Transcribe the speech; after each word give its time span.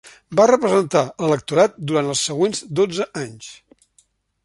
Va 0.37 0.45
representar 0.51 1.03
l'electorat 1.25 1.77
durant 1.91 2.11
els 2.15 2.25
següents 2.31 2.65
dotze 2.81 3.11
anys. 3.27 3.55